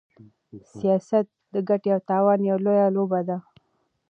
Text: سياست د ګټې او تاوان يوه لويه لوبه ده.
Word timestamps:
سياست 0.77 1.25
د 1.53 1.55
ګټې 1.69 1.89
او 1.95 2.01
تاوان 2.09 2.39
يوه 2.49 2.59
لويه 2.65 2.87
لوبه 2.95 3.19
ده. 3.27 3.37